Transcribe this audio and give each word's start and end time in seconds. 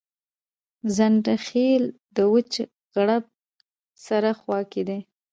ځنډيخيل 0.95 1.83
دوچ 2.17 2.51
غړک 2.95 3.23
سره 4.05 4.29
خواکی 4.39 4.81
دي 4.89 4.99